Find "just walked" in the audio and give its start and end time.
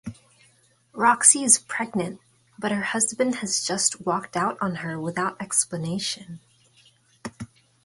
3.63-4.35